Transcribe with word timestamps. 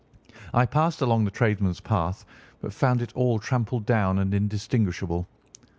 I 0.51 0.65
passed 0.65 0.99
along 1.01 1.25
the 1.25 1.29
tradesmen's 1.29 1.79
path, 1.79 2.25
but 2.59 2.73
found 2.73 3.03
it 3.03 3.13
all 3.15 3.37
trampled 3.37 3.85
down 3.85 4.17
and 4.17 4.33
indistinguishable. 4.33 5.27